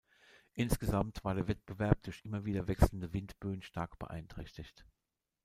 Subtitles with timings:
[0.55, 4.83] Insgesamt war der Wettbewerb durch immer wieder wechselnde Windböen stark beeinträchtigt.